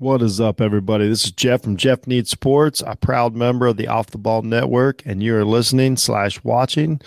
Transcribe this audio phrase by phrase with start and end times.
[0.00, 1.06] What is up, everybody?
[1.06, 4.40] This is Jeff from Jeff Needs Sports, a proud member of the Off the Ball
[4.40, 7.02] Network, and you are listening slash watching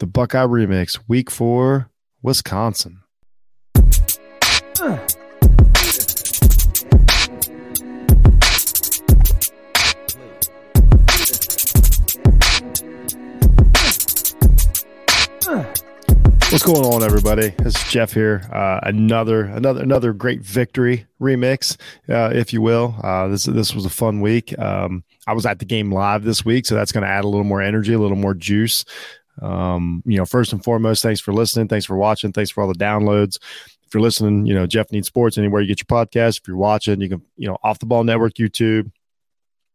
[0.00, 1.90] the Buckeye Remix, Week Four,
[2.22, 3.02] Wisconsin.
[16.54, 17.52] What's going on, everybody?
[17.66, 18.48] Is Jeff here.
[18.52, 21.76] Uh, another, another, another great victory remix,
[22.08, 22.94] uh, if you will.
[23.02, 24.56] Uh, this this was a fun week.
[24.56, 27.26] Um, I was at the game live this week, so that's going to add a
[27.26, 28.84] little more energy, a little more juice.
[29.42, 31.66] Um, you know, first and foremost, thanks for listening.
[31.66, 32.32] Thanks for watching.
[32.32, 33.38] Thanks for all the downloads.
[33.84, 36.38] If you're listening, you know, Jeff needs sports anywhere you get your podcast.
[36.38, 38.92] If you're watching, you can, you know, off the ball network, YouTube,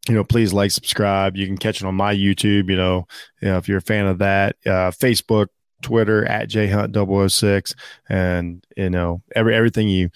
[0.07, 1.35] you know, please like, subscribe.
[1.35, 3.05] You can catch it on my YouTube, you know,
[3.41, 5.48] you know if you're a fan of that, uh, Facebook,
[5.81, 7.75] Twitter at jhunt006
[8.09, 10.09] and you know every everything you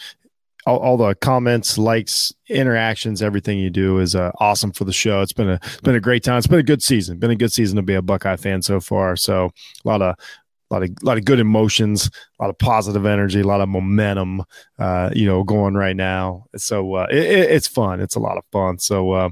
[0.66, 5.21] all, all, the comments, likes, interactions, everything you do is uh, awesome for the show.
[5.21, 6.38] It's been a it's been a great time.
[6.38, 7.20] It's been a good season.
[7.20, 9.15] Been a good season to be a Buckeye fan so far.
[9.15, 9.51] So
[9.84, 13.05] a lot of a lot of a lot of good emotions, a lot of positive
[13.05, 14.43] energy, a lot of momentum,
[14.79, 16.45] uh, you know, going right now.
[16.55, 17.99] So uh, it, it's fun.
[17.99, 18.79] It's a lot of fun.
[18.79, 19.29] So uh,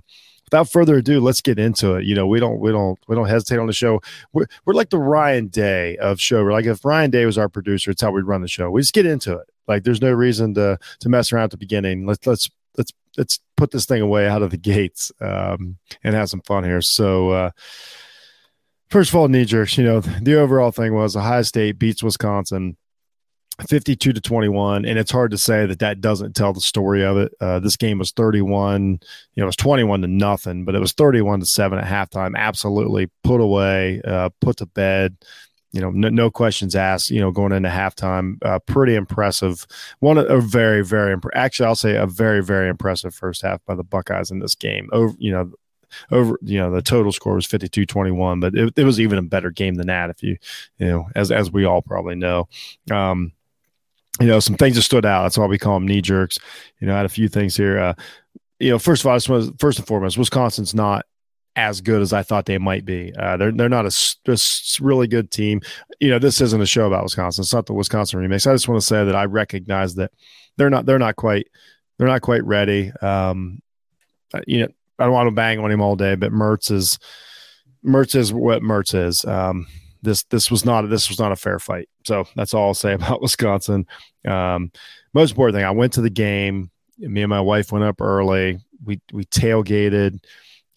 [0.51, 2.05] without further ado, let's get into it.
[2.05, 4.01] You know, we don't we don't we don't hesitate on the show.
[4.33, 6.43] We're, we're like the Ryan Day of show.
[6.43, 8.69] We're like if Ryan Day was our producer, it's how we run the show.
[8.69, 9.49] We just get into it.
[9.67, 12.05] Like there's no reason to to mess around at the beginning.
[12.05, 16.29] Let's let's let's let's put this thing away out of the gates um, and have
[16.29, 16.81] some fun here.
[16.81, 17.31] So.
[17.31, 17.51] Uh,
[18.89, 19.77] First of all, knee jerks.
[19.77, 22.75] You know, the overall thing was Ohio State beats Wisconsin
[23.67, 27.17] 52 to 21 and it's hard to say that that doesn't tell the story of
[27.17, 27.33] it.
[27.39, 28.99] Uh, this game was 31
[29.33, 32.35] you know it was 21 to nothing but it was 31 to 7 at halftime.
[32.35, 35.17] Absolutely put away uh, put to bed
[35.71, 38.37] you know no, no, questions asked you know going into halftime.
[38.43, 39.65] Uh, pretty impressive.
[39.99, 43.75] One a very very imp- actually i'll say a very very impressive first half by
[43.75, 44.89] the buckeyes in this game.
[44.91, 45.51] Over you know
[46.11, 49.51] over you know the total score was 52-21 but it, it was even a better
[49.51, 50.37] game than that if you
[50.77, 52.47] you know as as we all probably know.
[52.91, 53.33] Um
[54.21, 55.23] you know, some things that stood out.
[55.23, 56.37] That's why we call them knee jerks.
[56.79, 57.79] You know, I had a few things here.
[57.79, 57.93] Uh,
[58.59, 61.05] you know, first of all, first and foremost, Wisconsin's not
[61.55, 63.13] as good as I thought they might be.
[63.17, 64.37] Uh, they're they're not a, a,
[64.79, 65.61] really good team.
[65.99, 67.41] You know, this isn't a show about Wisconsin.
[67.41, 68.47] It's not the Wisconsin remix.
[68.47, 70.11] I just want to say that I recognize that
[70.57, 71.47] they're not they're not quite
[71.97, 72.91] they're not quite ready.
[73.01, 73.61] Um,
[74.33, 74.67] uh, you know,
[74.99, 76.99] I don't want to bang on him all day, but Mertz is
[77.85, 79.25] Mertz is what Mertz is.
[79.25, 79.67] Um,
[80.01, 81.89] this this was not this was not a fair fight.
[82.05, 83.85] So that's all I'll say about Wisconsin.
[84.27, 84.71] Um,
[85.13, 86.71] most important thing, I went to the game.
[86.97, 88.59] Me and my wife went up early.
[88.83, 90.19] We we tailgated.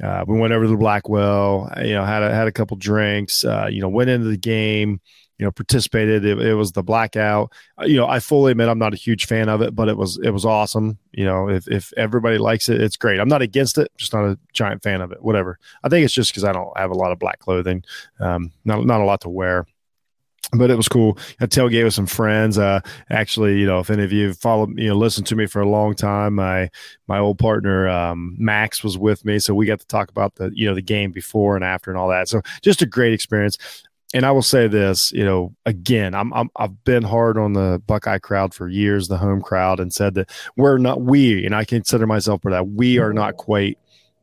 [0.02, 1.72] Uh, we went over to the Blackwell.
[1.78, 3.44] You know, had a, had a couple drinks.
[3.44, 5.00] Uh, you know, went into the game
[5.38, 6.24] you know participated.
[6.24, 7.52] It, it was the blackout.
[7.80, 9.96] Uh, you know i fully admit i'm not a huge fan of it but it
[9.96, 10.98] was it was awesome.
[11.12, 13.20] You know if, if everybody likes it it's great.
[13.20, 15.58] I'm not against it just not a giant fan of it whatever.
[15.82, 17.82] I think it's just because i don't have a lot of black clothing
[18.20, 19.66] um not, not a lot to wear.
[20.52, 21.18] But it was cool.
[21.40, 22.58] I tailgate with some friends.
[22.58, 22.80] Uh,
[23.10, 25.68] actually, you know, if any of you follow, you know, listen to me for a
[25.68, 26.70] long time, my
[27.08, 30.50] my old partner um, Max was with me, so we got to talk about the
[30.54, 32.28] you know the game before and after and all that.
[32.28, 33.58] So just a great experience
[34.14, 37.82] and I will say this, you know, again, I'm, I'm I've been hard on the
[37.84, 41.64] Buckeye crowd for years, the home crowd, and said that we're not we, and I
[41.64, 42.69] consider myself for that.
[42.69, 43.76] We are not quite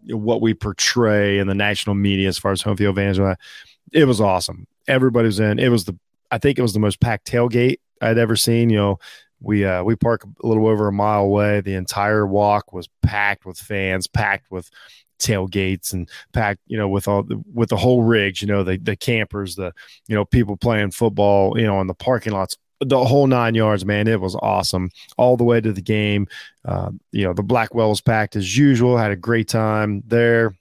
[0.08, 3.38] what we portray in the national media as far as home field advantage.
[3.92, 4.66] It was awesome.
[4.88, 5.60] Everybody was in.
[5.60, 5.98] It was the
[6.32, 8.70] I think it was the most packed tailgate I'd ever seen.
[8.70, 9.00] You know,
[9.42, 11.60] we uh, we park a little over a mile away.
[11.60, 14.70] The entire walk was packed with fans, packed with
[15.22, 18.78] tailgates and packed, you know, with all the, with the whole rigs, you know, the
[18.78, 19.74] the campers, the
[20.08, 23.86] you know, people playing football, you know, in the parking lots, the whole nine yards,
[23.86, 24.08] man.
[24.08, 26.28] It was awesome all the way to the game.
[26.66, 28.98] Uh, you know, the Blackwell was packed as usual.
[28.98, 30.56] Had a great time there.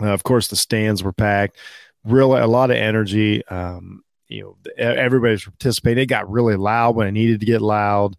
[0.00, 1.58] Uh, of course, the stands were packed.
[2.04, 3.46] Really, a lot of energy.
[3.46, 6.02] Um, you know, everybody's participating.
[6.02, 8.16] It got really loud when it needed to get loud.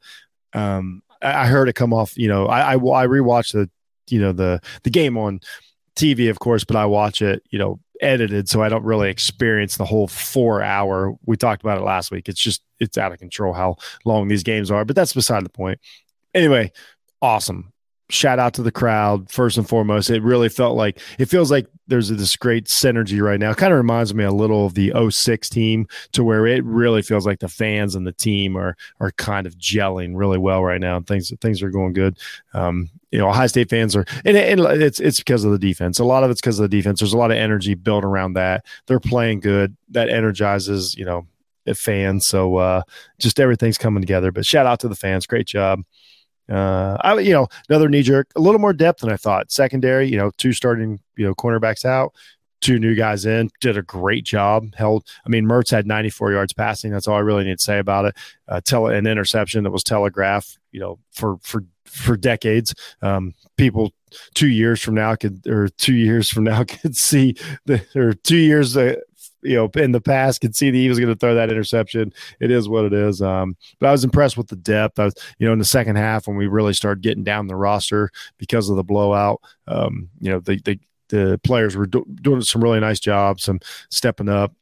[0.54, 2.18] Um, I heard it come off.
[2.18, 3.70] You know, I I, I rewatched the
[4.10, 5.40] you know the the game on
[5.96, 9.78] TV, of course, but I watch it, you know, edited, so I don't really experience
[9.78, 11.16] the whole four hour.
[11.26, 12.30] We talked about it last week.
[12.30, 15.50] It's just it's out of control how long these games are, but that's beside the
[15.50, 15.80] point.
[16.34, 16.72] Anyway,
[17.22, 17.74] awesome
[18.10, 20.10] shout out to the crowd first and foremost.
[20.10, 23.54] It really felt like it feels like there's this great synergy right now.
[23.54, 27.26] Kind of reminds me a little of the 06 team to where it really feels
[27.26, 31.00] like the fans and the team are are kind of gelling really well right now.
[31.02, 32.18] Things things are going good.
[32.54, 36.00] Um, you know, Ohio State fans are, and, and it's it's because of the defense.
[36.00, 37.00] A lot of it's because of the defense.
[37.00, 38.66] There's a lot of energy built around that.
[38.86, 39.76] They're playing good.
[39.90, 41.26] That energizes, you know,
[41.76, 42.26] fans.
[42.26, 42.82] So uh,
[43.20, 44.32] just everything's coming together.
[44.32, 45.26] But shout out to the fans.
[45.26, 45.84] Great job.
[46.50, 49.52] Uh, I, you know, another knee jerk, a little more depth than I thought.
[49.52, 52.14] Secondary, you know, two starting, you know, cornerbacks out,
[52.62, 54.74] two new guys in, did a great job.
[54.76, 56.92] Held, I mean, Mertz had 94 yards passing.
[56.92, 58.18] That's all I really need to say about it.
[58.48, 62.74] Uh, an interception that was telegraphed, you know, for for for decades.
[63.02, 63.92] Um, people
[64.34, 67.36] two years from now could, or two years from now could see
[67.66, 68.96] the, or two years uh,
[69.42, 72.14] you know in the past could see that he was going to throw that interception.
[72.40, 73.22] It is what it is.
[73.22, 75.00] Um, but I was impressed with the depth.
[75.00, 77.56] I was, you know, in the second half when we really started getting down the
[77.56, 79.42] roster because of the blowout.
[79.68, 80.80] Um, you know, the the
[81.10, 84.54] the players were do- doing some really nice jobs, some stepping up.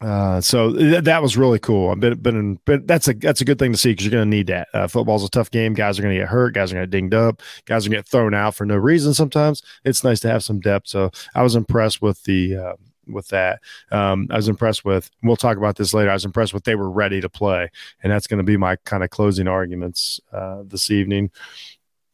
[0.00, 1.90] Uh, so th- that was really cool.
[1.90, 4.12] I've been, been, in, but that's a that's a good thing to see because you're
[4.12, 4.68] going to need that.
[4.74, 5.72] Uh, football's a tough game.
[5.72, 6.52] Guys are going to get hurt.
[6.52, 7.40] Guys are going to dinged up.
[7.64, 9.14] Guys are going to get thrown out for no reason.
[9.14, 10.88] Sometimes it's nice to have some depth.
[10.88, 12.72] So I was impressed with the uh,
[13.06, 13.60] with that.
[13.90, 15.10] Um, I was impressed with.
[15.22, 16.10] We'll talk about this later.
[16.10, 17.70] I was impressed with they were ready to play,
[18.02, 21.30] and that's going to be my kind of closing arguments uh, this evening.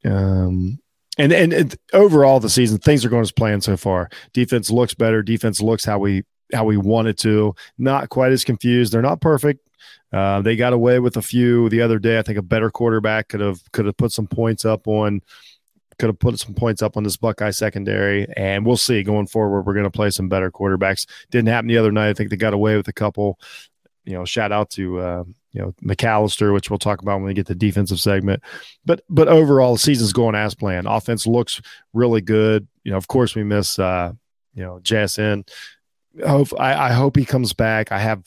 [0.04, 0.78] Um,
[1.18, 4.08] and, and and overall the season things are going as planned so far.
[4.32, 5.22] Defense looks better.
[5.22, 7.54] Defense looks how we how we wanted to.
[7.78, 8.92] Not quite as confused.
[8.92, 9.68] They're not perfect.
[10.12, 12.18] Uh, they got away with a few the other day.
[12.18, 15.22] I think a better quarterback could have could have put some points up on
[15.98, 19.62] could have put some points up on this Buckeye secondary, and we'll see going forward.
[19.62, 21.06] We're going to play some better quarterbacks.
[21.30, 22.08] Didn't happen the other night.
[22.08, 23.38] I think they got away with a couple.
[24.04, 27.34] You know, shout out to uh, you know McCalister, which we'll talk about when we
[27.34, 28.42] get the defensive segment.
[28.84, 30.86] But but overall, the season's going as planned.
[30.88, 31.60] Offense looks
[31.92, 32.66] really good.
[32.84, 34.12] You know, of course, we miss uh,
[34.54, 35.48] you know JSN.
[36.26, 37.92] Hope I, I hope he comes back.
[37.92, 38.24] I have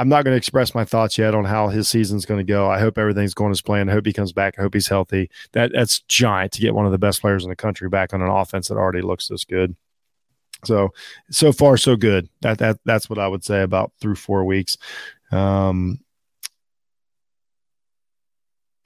[0.00, 2.70] I'm not going to express my thoughts yet on how his season's going to go.
[2.70, 3.90] I hope everything's going as planned.
[3.90, 4.54] I hope he comes back.
[4.58, 5.30] I hope he's healthy.
[5.52, 8.22] That that's giant to get one of the best players in the country back on
[8.22, 9.76] an offense that already looks this good.
[10.64, 10.94] So
[11.30, 12.30] so far so good.
[12.40, 14.78] That that that's what I would say about through four weeks.
[15.32, 16.00] Um,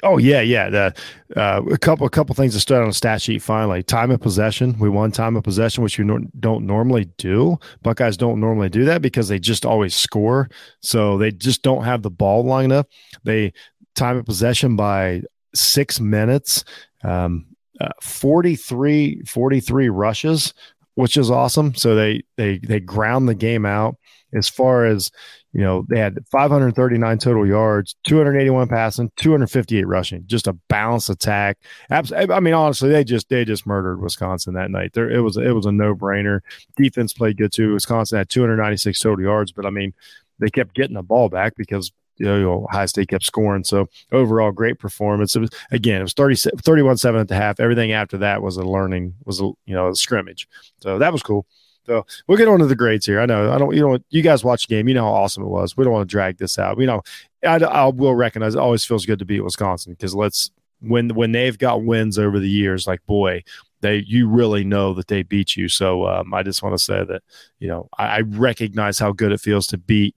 [0.04, 0.68] Oh yeah, yeah.
[0.68, 0.94] The,
[1.34, 3.40] uh, a couple a couple things to start on the stat sheet.
[3.40, 4.78] Finally, time of possession.
[4.78, 7.58] We won time of possession, which you no, don't normally do.
[7.82, 10.50] Buckeyes don't normally do that because they just always score.
[10.80, 12.86] So they just don't have the ball long enough.
[13.24, 13.54] They
[13.94, 15.22] time of possession by
[15.54, 16.64] six minutes.
[17.02, 17.46] Um,
[17.80, 20.54] uh, 43, 43 rushes,
[20.94, 21.74] which is awesome.
[21.74, 23.96] So they they they ground the game out
[24.34, 25.10] as far as
[25.52, 30.24] you know, they had 539 total yards, 281 passing, 258 rushing.
[30.26, 31.58] Just a balanced attack.
[31.90, 34.94] I mean, honestly, they just they just murdered Wisconsin that night.
[34.94, 36.40] There, it was it was a no brainer.
[36.76, 37.72] Defense played good too.
[37.74, 39.94] Wisconsin had 296 total yards, but I mean,
[40.40, 43.64] they kept getting the ball back because you know, Ohio State kept scoring.
[43.64, 45.34] So overall, great performance.
[45.36, 47.60] It was again, it was 30, 31 seven at the half.
[47.60, 50.48] Everything after that was a learning, was a you know a scrimmage.
[50.80, 51.46] So that was cool.
[51.86, 53.20] So we'll get on to the grades here.
[53.20, 53.74] I know I don't.
[53.74, 54.88] You know, you guys watch the game.
[54.88, 55.76] You know how awesome it was.
[55.76, 56.78] We don't want to drag this out.
[56.78, 57.02] You know,
[57.44, 60.50] I, I will recognize it always feels good to beat Wisconsin because let's
[60.80, 63.42] when when they've got wins over the years, like boy,
[63.80, 65.68] they you really know that they beat you.
[65.68, 67.22] So um, I just want to say that
[67.58, 70.14] you know I, I, recognize how good it feels to beat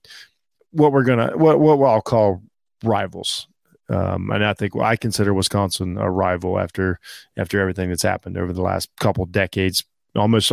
[0.78, 2.42] what we're gonna what what I'll call
[2.84, 3.46] rivals.
[3.90, 7.00] Um, and I think well, I consider Wisconsin a rival after
[7.36, 9.84] after everything that's happened over the last couple decades,
[10.14, 10.52] almost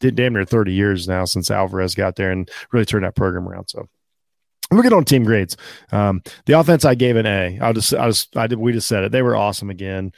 [0.00, 3.48] did damn near 30 years now since Alvarez got there and really turned that program
[3.48, 3.68] around.
[3.68, 3.88] So
[4.82, 5.56] get on team grades.
[5.92, 7.58] Um, the offense I gave an A.
[7.60, 9.12] I'll just, I just, I did, we just said it.
[9.12, 10.12] They were awesome again.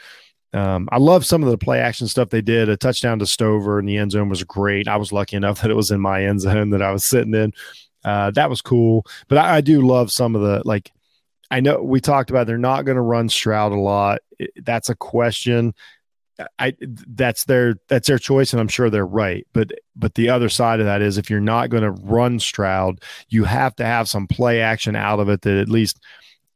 [0.52, 2.68] Um, I love some of the play action stuff they did.
[2.68, 4.88] A touchdown to Stover in the end zone was great.
[4.88, 7.34] I was lucky enough that it was in my end zone that I was sitting
[7.34, 7.52] in.
[8.06, 9.04] Uh, that was cool.
[9.28, 10.92] But I, I do love some of the like.
[11.50, 14.20] I know we talked about they're not going to run Stroud a lot.
[14.62, 15.74] That's a question.
[16.58, 19.46] I that's their that's their choice, and I'm sure they're right.
[19.52, 23.02] But but the other side of that is if you're not going to run Stroud,
[23.28, 26.02] you have to have some play action out of it that at least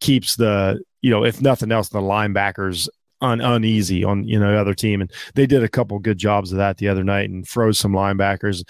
[0.00, 2.88] keeps the you know if nothing else the linebackers
[3.21, 6.59] un, uneasy on you know other team, and they did a couple good jobs of
[6.59, 8.62] that the other night and froze some linebackers.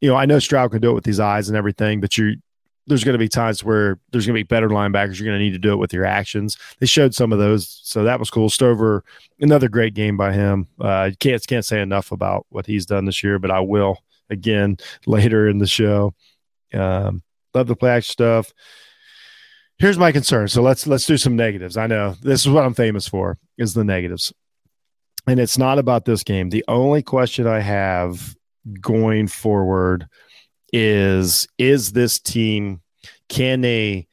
[0.00, 2.36] You know I know Stroud can do it with his eyes and everything, but you
[2.86, 5.18] there's going to be times where there's going to be better linebackers.
[5.18, 6.56] You're going to need to do it with your actions.
[6.80, 8.50] They showed some of those, so that was cool.
[8.50, 9.04] Stover,
[9.38, 10.66] another great game by him.
[10.80, 14.76] Uh, can't can't say enough about what he's done this year, but I will again
[15.06, 16.14] later in the show.
[16.74, 17.22] Um,
[17.54, 18.52] love the play action stuff.
[19.78, 20.48] Here's my concern.
[20.48, 21.76] So let's let's do some negatives.
[21.76, 24.32] I know this is what I'm famous for is the negatives,
[25.26, 26.50] and it's not about this game.
[26.50, 28.34] The only question I have
[28.80, 30.06] going forward
[30.72, 32.80] is is this team
[33.28, 34.06] can they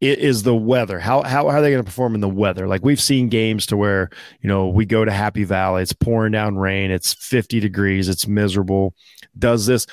[0.00, 2.66] it is the weather how how are they going to perform in the weather?
[2.66, 6.32] Like we've seen games to where you know we go to happy valley it's pouring
[6.32, 8.94] down rain it's 50 degrees it's miserable.
[9.38, 9.86] Does this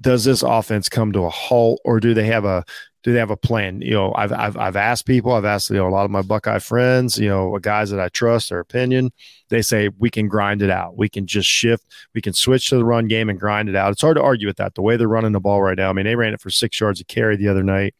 [0.00, 2.64] does this offense come to a halt or do they have a
[3.02, 3.80] do they have a plan?
[3.80, 6.22] You know, I've I've I've asked people, I've asked you know a lot of my
[6.22, 9.10] Buckeye friends, you know, guys that I trust their opinion.
[9.48, 10.96] They say we can grind it out.
[10.96, 11.84] We can just shift.
[12.14, 13.92] We can switch to the run game and grind it out.
[13.92, 14.74] It's hard to argue with that.
[14.74, 15.88] The way they're running the ball right now.
[15.88, 17.94] I mean, they ran it for six yards a carry the other night.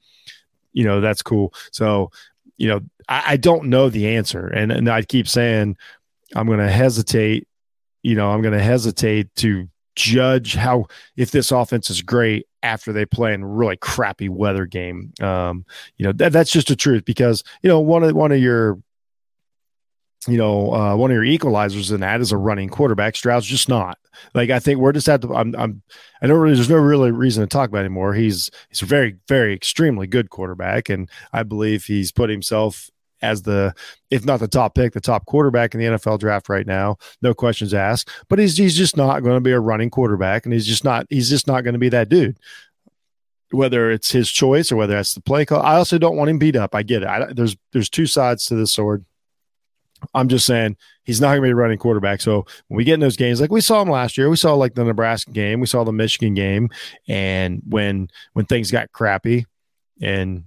[0.73, 1.54] You know, that's cool.
[1.73, 2.11] So,
[2.59, 5.76] you know, I, I don't know the answer, and and I keep saying
[6.37, 7.49] I'm going to hesitate.
[8.02, 9.69] You know, I'm going to hesitate to
[10.00, 15.12] judge how if this offense is great after they play in really crappy weather game.
[15.21, 15.64] Um,
[15.97, 18.78] you know, that, that's just the truth because, you know, one of one of your
[20.28, 23.16] you know, uh, one of your equalizers in that is a running quarterback.
[23.16, 23.97] Stroud's just not.
[24.35, 25.28] Like I think we're just at the.
[25.30, 25.54] I'm.
[25.57, 25.83] I'm.
[26.21, 26.54] I don't really.
[26.54, 28.12] There's no really reason to talk about anymore.
[28.12, 28.50] He's.
[28.69, 32.90] He's a very, very, extremely good quarterback, and I believe he's put himself
[33.23, 33.75] as the,
[34.11, 36.97] if not the top pick, the top quarterback in the NFL draft right now.
[37.23, 38.11] No questions asked.
[38.29, 41.07] But he's he's just not going to be a running quarterback, and he's just not
[41.11, 42.39] he's just not going to be that dude.
[43.50, 46.39] Whether it's his choice or whether that's the play call, I also don't want him
[46.39, 46.75] beat up.
[46.75, 47.09] I get it.
[47.09, 49.05] I, there's there's two sides to this sword.
[50.15, 52.21] I'm just saying he's not going to be a running quarterback.
[52.21, 54.55] So when we get in those games, like we saw him last year, we saw
[54.55, 56.71] like the Nebraska game, we saw the Michigan game,
[57.09, 59.47] and when when things got crappy,
[60.00, 60.45] and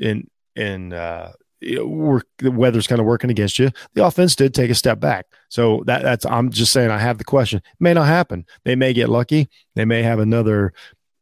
[0.00, 3.70] and and uh, the weather's kind of working against you.
[3.94, 5.26] The offense did take a step back.
[5.48, 7.58] So that that's I'm just saying I have the question.
[7.58, 8.46] It may not happen.
[8.64, 9.48] They may get lucky.
[9.74, 10.72] They may have another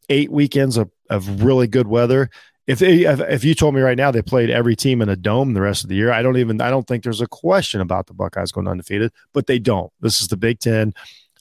[0.08, 2.30] eight weekends of, of really good weather.
[2.66, 5.16] If, they, if if you told me right now they played every team in a
[5.16, 7.80] dome the rest of the year, I don't even I don't think there's a question
[7.80, 9.90] about the Buckeyes going undefeated, but they don't.
[10.00, 10.92] This is the Big Ten.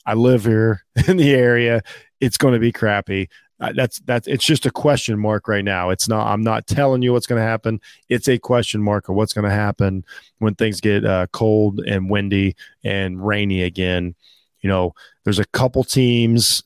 [0.06, 1.82] I live here in the area.
[2.20, 3.28] It's going to be crappy
[3.58, 5.90] that's that's it's just a question mark right now.
[5.90, 6.26] It's not.
[6.28, 7.80] I'm not telling you what's going to happen.
[8.08, 10.04] It's a question mark of what's going to happen
[10.38, 14.14] when things get uh, cold and windy and rainy again.
[14.60, 16.62] You know, there's a couple teams.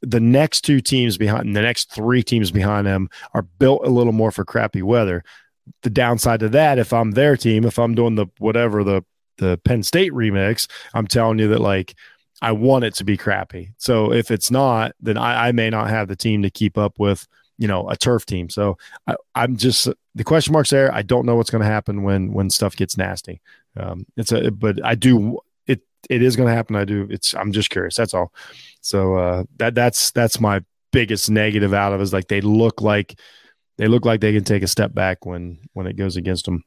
[0.00, 4.12] The next two teams behind the next three teams behind them are built a little
[4.12, 5.22] more for crappy weather.
[5.82, 9.04] The downside to that, if I'm their team, if I'm doing the whatever the
[9.36, 11.94] the Penn State remix, I'm telling you that like
[12.40, 13.74] I want it to be crappy.
[13.78, 16.98] So if it's not, then I, I may not have the team to keep up
[16.98, 17.26] with,
[17.58, 18.48] you know, a turf team.
[18.48, 20.94] So I, am just the question marks there.
[20.94, 23.40] I don't know what's going to happen when when stuff gets nasty.
[23.76, 25.80] Um, it's a, but I do it.
[26.08, 26.76] It is going to happen.
[26.76, 27.08] I do.
[27.10, 27.34] It's.
[27.34, 27.96] I'm just curious.
[27.96, 28.32] That's all.
[28.80, 32.80] So uh, that that's that's my biggest negative out of it is like they look
[32.80, 33.18] like
[33.76, 36.64] they look like they can take a step back when when it goes against them.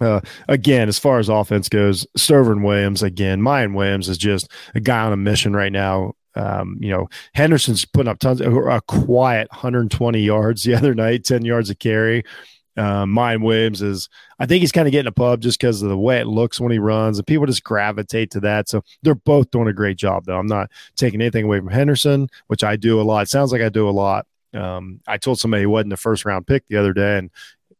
[0.00, 4.50] Uh, again, as far as offense goes, Stover and Williams, again, Miyan Williams is just
[4.74, 6.14] a guy on a mission right now.
[6.34, 11.24] Um, you know, Henderson's putting up tons of a quiet 120 yards the other night,
[11.24, 12.24] 10 yards of carry.
[12.76, 15.88] Um, Miyan Williams is, I think he's kind of getting a pub just because of
[15.88, 18.68] the way it looks when he runs, and people just gravitate to that.
[18.68, 20.38] So they're both doing a great job, though.
[20.38, 23.22] I'm not taking anything away from Henderson, which I do a lot.
[23.22, 24.26] It sounds like I do a lot.
[24.54, 27.30] Um, I told somebody he wasn't a first round pick the other day, and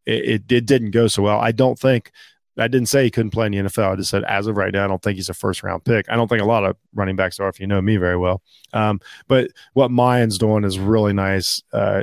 [0.09, 1.39] it, it, it didn't go so well.
[1.39, 2.11] I don't think
[2.59, 3.93] I didn't say he couldn't play in the NFL.
[3.93, 6.07] I just said as of right now, I don't think he's a first round pick.
[6.09, 8.43] I don't think a lot of running backs are, if you know me very well.
[8.73, 11.63] Um, but what Miyan's doing is really nice.
[11.73, 12.03] Uh,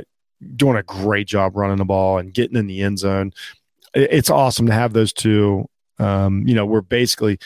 [0.54, 3.32] doing a great job running the ball and getting in the end zone.
[3.94, 5.68] It's awesome to have those two.
[5.98, 7.38] Um, you know, we're basically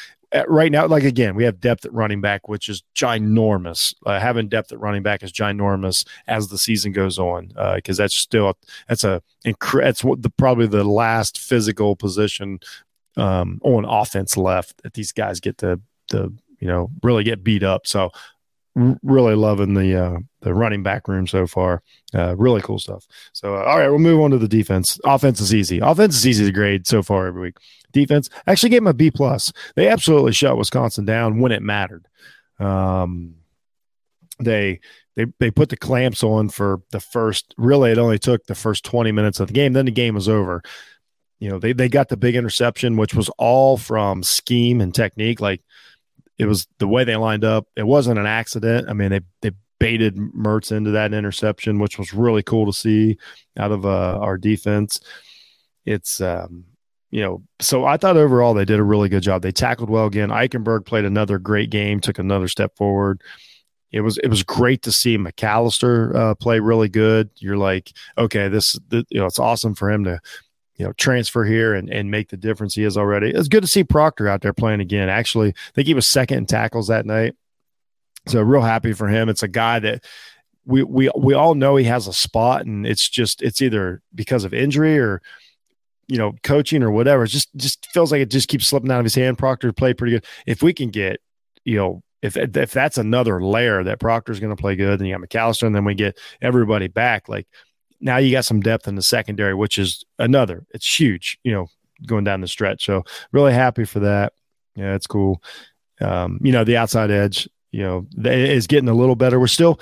[0.46, 3.94] right now, like again, we have depth at running back, which is ginormous.
[4.06, 8.04] Uh, having depth at running back is ginormous as the season goes on, because uh,
[8.04, 8.56] that's still
[8.88, 9.22] that's a
[9.72, 12.60] that's what the probably the last physical position
[13.16, 17.62] um, on offense left that these guys get to to you know really get beat
[17.62, 17.86] up.
[17.86, 18.10] So
[18.74, 21.82] really loving the uh, the running back room so far.
[22.14, 23.06] Uh, really cool stuff.
[23.32, 24.98] So uh, all right, we'll move on to the defense.
[25.04, 25.78] Offense is easy.
[25.80, 27.56] Offense is easy to grade so far every week.
[27.92, 29.52] Defense actually gave them a B plus.
[29.74, 32.06] They absolutely shut Wisconsin down when it mattered.
[32.58, 33.36] Um,
[34.38, 34.80] they
[35.16, 37.54] they they put the clamps on for the first.
[37.58, 39.72] Really, it only took the first twenty minutes of the game.
[39.72, 40.62] Then the game was over.
[41.40, 45.40] You know, they they got the big interception, which was all from scheme and technique.
[45.40, 45.62] Like
[46.40, 47.66] it was the way they lined up.
[47.76, 48.88] It wasn't an accident.
[48.88, 53.18] I mean, they they baited Mertz into that interception, which was really cool to see
[53.58, 55.00] out of uh, our defense.
[55.84, 56.64] It's um,
[57.10, 59.42] you know, so I thought overall they did a really good job.
[59.42, 60.30] They tackled well again.
[60.30, 63.20] Eichenberg played another great game, took another step forward.
[63.92, 67.28] It was it was great to see McCalister uh, play really good.
[67.36, 70.20] You're like, okay, this, this you know, it's awesome for him to
[70.80, 73.28] you know, transfer here and, and make the difference he is already.
[73.28, 75.10] It's good to see Proctor out there playing again.
[75.10, 77.36] Actually, I think he was second in tackles that night.
[78.28, 79.28] So real happy for him.
[79.28, 80.02] It's a guy that
[80.64, 84.44] we we we all know he has a spot, and it's just it's either because
[84.44, 85.20] of injury or
[86.08, 87.26] you know coaching or whatever.
[87.26, 89.36] Just just feels like it just keeps slipping out of his hand.
[89.36, 90.24] Proctor played pretty good.
[90.46, 91.20] If we can get
[91.62, 95.14] you know if if that's another layer that Proctor's going to play good, then you
[95.14, 97.46] got McCalister, and then we get everybody back like
[98.00, 100.66] now you got some depth in the secondary, which is another.
[100.70, 101.66] It's huge, you know,
[102.06, 102.84] going down the stretch.
[102.84, 104.32] So really happy for that.
[104.74, 105.42] Yeah, it's cool.
[106.00, 109.38] Um, you know, the outside edge, you know, is getting a little better.
[109.38, 109.80] We're still,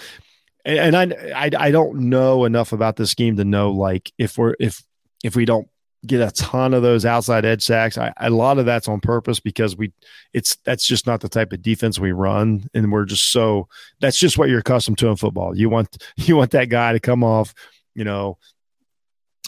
[0.65, 4.55] and I, I, I don't know enough about this scheme to know like if we're
[4.59, 4.83] if
[5.25, 5.69] if we don't
[6.07, 7.99] get a ton of those outside edge sacks.
[7.99, 9.93] I, a lot of that's on purpose because we,
[10.33, 13.69] it's that's just not the type of defense we run, and we're just so
[14.01, 15.57] that's just what you're accustomed to in football.
[15.57, 17.55] You want you want that guy to come off,
[17.99, 18.39] you know,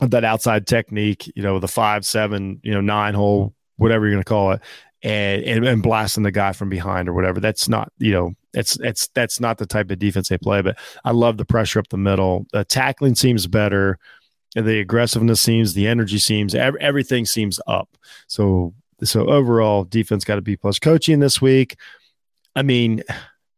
[0.00, 4.24] that outside technique, you know, the five, seven, you know, nine hole, whatever you're going
[4.24, 4.60] to call it,
[5.02, 7.40] and, and and blasting the guy from behind or whatever.
[7.40, 10.62] That's not, you know, it's it's that's not the type of defense they play.
[10.62, 12.46] But I love the pressure up the middle.
[12.52, 13.98] The tackling seems better
[14.54, 17.96] the aggressiveness seems, the energy seems, everything seems up.
[18.26, 20.78] So so overall, defense got a B plus.
[20.78, 21.76] Coaching this week,
[22.54, 23.02] I mean,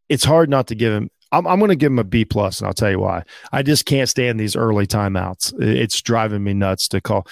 [0.08, 1.10] it's hard not to give him.
[1.32, 3.24] I'm, I'm going to give him a B plus, and I'll tell you why.
[3.52, 5.60] I just can't stand these early timeouts.
[5.60, 7.26] It's driving me nuts to call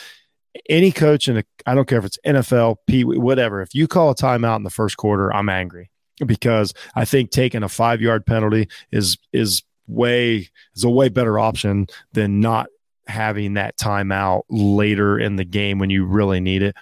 [0.68, 1.44] any coach in a.
[1.66, 3.60] I don't care if it's NFL, P, whatever.
[3.60, 5.90] If you call a timeout in the first quarter, I'm angry
[6.26, 11.38] because I think taking a five yard penalty is is way is a way better
[11.38, 12.68] option than not
[13.06, 16.76] having that timeout later in the game when you really need it.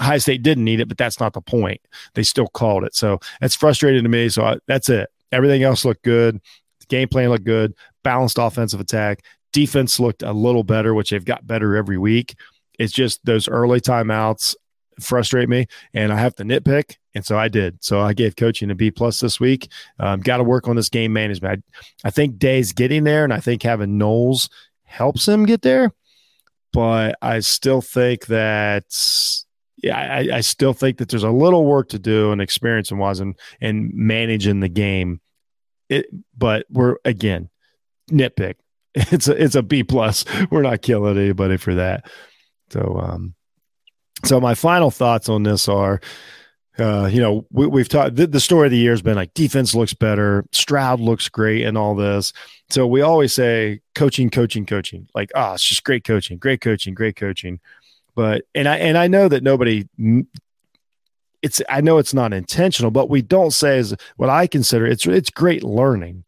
[0.00, 1.80] High State didn't need it, but that's not the point.
[2.14, 2.94] They still called it.
[2.94, 4.28] So that's frustrating to me.
[4.28, 5.08] So I, that's it.
[5.34, 6.40] Everything else looked good.
[6.80, 7.74] The game plan looked good.
[8.02, 9.24] Balanced offensive attack.
[9.52, 12.34] Defense looked a little better, which they've got better every week.
[12.78, 14.54] It's just those early timeouts
[15.00, 17.82] frustrate me, and I have to nitpick, and so I did.
[17.82, 19.68] So I gave coaching a B plus this week.
[19.98, 21.64] Um, got to work on this game management.
[22.04, 24.48] I, I think Day's getting there, and I think having Knowles
[24.84, 25.92] helps him get there.
[26.72, 28.84] But I still think that
[29.84, 32.98] yeah, I, I still think that there's a little work to do and experience and
[32.98, 35.20] was and, and managing the game.
[35.94, 37.50] It, but we're again
[38.10, 38.56] nitpick.
[38.96, 40.24] It's a it's a B plus.
[40.52, 42.08] We're not killing anybody for that.
[42.70, 43.34] So um,
[44.24, 46.00] so my final thoughts on this are
[46.78, 48.16] uh, you know, we, have talked.
[48.16, 51.62] The, the, story of the year has been like defense looks better, Stroud looks great,
[51.62, 52.32] and all this.
[52.70, 55.08] So we always say coaching, coaching, coaching.
[55.14, 57.60] Like, ah, oh, it's just great coaching, great coaching, great coaching.
[58.16, 59.86] But and I and I know that nobody.
[61.44, 65.06] It's I know it's not intentional, but we don't say is what I consider it's
[65.06, 66.24] it's great learning.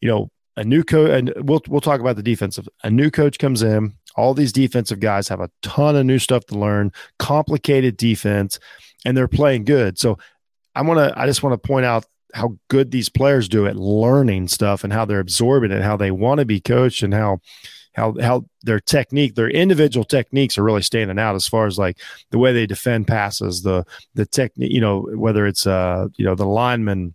[0.00, 2.68] You know, a new coach, and we'll we'll talk about the defensive.
[2.82, 3.94] A new coach comes in.
[4.14, 6.92] All these defensive guys have a ton of new stuff to learn.
[7.18, 8.58] Complicated defense
[9.04, 9.98] and they're playing good.
[9.98, 10.18] So
[10.74, 13.76] I want to, I just want to point out how good these players do at
[13.76, 17.40] learning stuff and how they're absorbing it, how they want to be coached and how,
[17.94, 21.98] how, how their technique, their individual techniques are really standing out as far as like
[22.30, 26.34] the way they defend passes, the, the technique, you know, whether it's, uh, you know,
[26.34, 27.14] the lineman,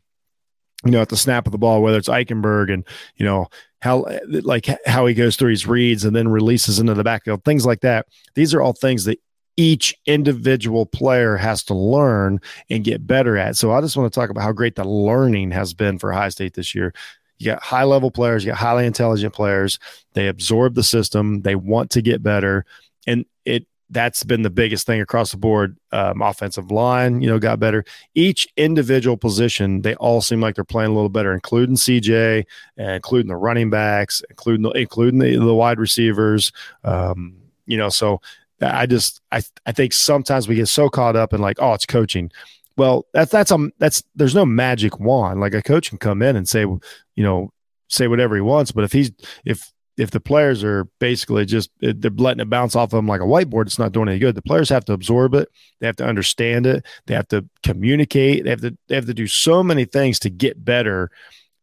[0.86, 2.86] you know, at the snap of the ball, whether it's Eichenberg and,
[3.16, 3.48] you know,
[3.82, 4.06] how
[4.42, 7.82] like how he goes through his reads and then releases into the backfield, things like
[7.82, 8.08] that.
[8.36, 9.20] These are all things that
[9.58, 13.56] each individual player has to learn and get better at.
[13.56, 16.30] So I just want to talk about how great the learning has been for High
[16.30, 16.94] State this year.
[17.40, 19.80] You got high level players, you got highly intelligent players.
[20.14, 22.66] They absorb the system, they want to get better.
[23.06, 25.78] And it that's been the biggest thing across the board.
[25.92, 27.86] Um, offensive line, you know, got better.
[28.16, 32.46] Each individual position, they all seem like they're playing a little better, including CJ,
[32.78, 36.52] including the running backs, including the, including the, the wide receivers.
[36.84, 38.22] Um, you know, so
[38.62, 41.86] I just I I think sometimes we get so caught up in like, oh, it's
[41.86, 42.32] coaching.
[42.78, 45.40] Well, that's that's um that's there's no magic wand.
[45.40, 46.82] Like a coach can come in and say, you
[47.18, 47.52] know,
[47.90, 49.12] say whatever he wants, but if he's
[49.46, 53.22] if if the players are basically just they're letting it bounce off of them like
[53.22, 54.36] a whiteboard, it's not doing any good.
[54.36, 55.50] The players have to absorb it.
[55.80, 56.86] They have to understand it.
[57.08, 58.44] They have to communicate.
[58.44, 61.10] They have to they have to do so many things to get better.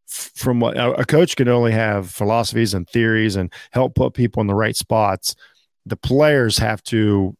[0.07, 4.47] From what a coach can only have philosophies and theories and help put people in
[4.47, 5.35] the right spots
[5.87, 7.37] the players have to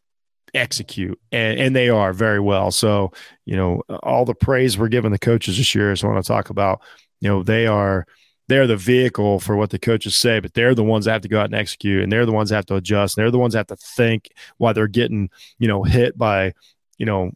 [0.55, 2.71] execute and, and they are very well.
[2.71, 3.11] So
[3.45, 6.27] you know all the praise we're giving the coaches this year is i want to
[6.27, 6.81] talk about
[7.21, 8.07] you know they are
[8.47, 11.27] they're the vehicle for what the coaches say but they're the ones that have to
[11.27, 13.37] go out and execute and they're the ones that have to adjust and they're the
[13.37, 16.51] ones that have to think why they're getting you know hit by
[16.97, 17.29] you know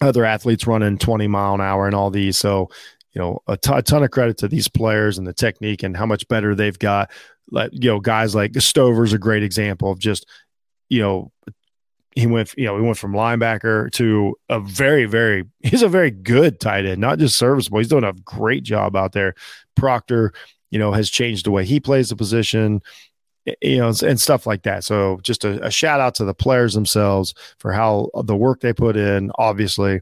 [0.00, 2.36] other athletes running 20 mile an hour and all these.
[2.36, 2.68] So
[3.12, 5.96] you know a, t- a ton of credit to these players and the technique and
[5.96, 7.10] how much better they've got.
[7.50, 10.26] Like you know guys like Stover's a great example of just
[10.88, 11.32] you know
[12.16, 16.10] he went you know he went from linebacker to a very very he's a very
[16.10, 17.78] good tight end not just serviceable.
[17.78, 19.34] He's doing a great job out there.
[19.76, 20.32] Proctor
[20.70, 22.80] you know has changed the way he plays the position
[23.62, 24.84] you know and stuff like that.
[24.84, 28.72] So just a, a shout out to the players themselves for how the work they
[28.72, 30.00] put in obviously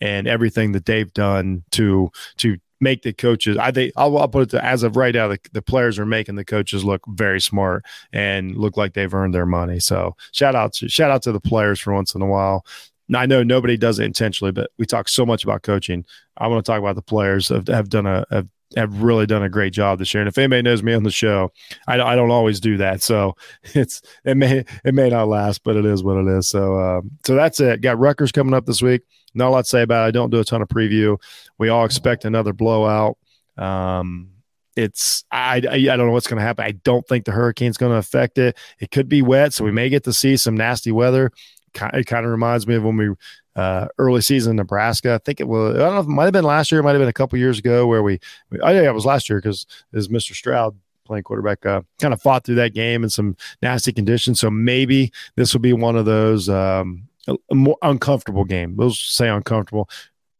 [0.00, 3.56] and everything that they've done to to make the coaches.
[3.56, 6.04] I think I'll, I'll put it to as of right now, the, the players are
[6.04, 9.78] making the coaches look very smart and look like they've earned their money.
[9.80, 12.66] So shout out to shout out to the players for once in a while.
[13.14, 16.04] I know nobody does it intentionally, but we talk so much about coaching.
[16.36, 19.42] I want to talk about the players have, have done a have, have really done
[19.42, 20.20] a great job this year.
[20.20, 21.52] And if anybody knows me on the show,
[21.86, 23.02] I, I don't always do that.
[23.02, 23.36] So
[23.74, 26.48] it's it may it may not last, but it is what it is.
[26.48, 27.80] So uh, so that's it.
[27.80, 29.02] Got Rutgers coming up this week.
[29.34, 30.08] Not a lot to say about it.
[30.08, 31.18] I don't do a ton of preview.
[31.58, 33.16] We all expect another blowout.
[33.56, 34.28] Um,
[34.76, 36.64] it's I, I, I don't know what's going to happen.
[36.64, 38.56] I don't think the hurricane's going to affect it.
[38.78, 41.30] It could be wet, so we may get to see some nasty weather.
[41.74, 43.10] It kind of reminds me of when we
[43.56, 45.14] uh, early season Nebraska.
[45.14, 45.76] I think it was.
[45.76, 46.00] I don't know.
[46.00, 46.80] if It might have been last year.
[46.80, 48.18] It might have been a couple years ago where we.
[48.50, 50.34] we oh yeah, it was last year because is Mr.
[50.34, 51.64] Stroud playing quarterback.
[51.66, 54.40] Uh, kind of fought through that game in some nasty conditions.
[54.40, 56.48] So maybe this will be one of those.
[56.48, 57.08] Um,
[57.52, 58.76] more uncomfortable game.
[58.76, 59.88] We'll say uncomfortable.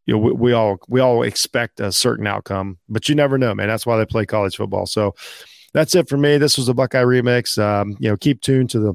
[0.06, 3.54] You know, we, we, all we all expect a certain outcome, but you never know,
[3.54, 3.68] man.
[3.68, 4.86] That's why they play college football.
[4.86, 5.14] So
[5.72, 6.38] that's it for me.
[6.38, 7.62] This was a Buckeye remix.
[7.62, 8.94] Um, you know, keep tuned to the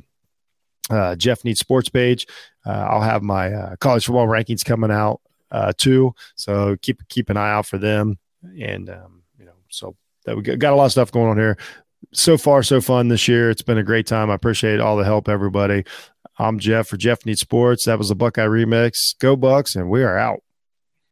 [0.89, 2.27] uh, Jeff Needs Sports page.
[2.65, 5.21] Uh, I'll have my uh, college football rankings coming out
[5.51, 8.17] uh, too, so keep keep an eye out for them.
[8.43, 9.95] And um, you know, so
[10.25, 11.57] that we got a lot of stuff going on here.
[12.13, 13.49] So far, so fun this year.
[13.49, 14.29] It's been a great time.
[14.29, 15.83] I appreciate all the help, everybody.
[16.37, 17.85] I'm Jeff for Jeff Needs Sports.
[17.85, 19.17] That was the Buckeye Remix.
[19.19, 20.41] Go Bucks, and we are out.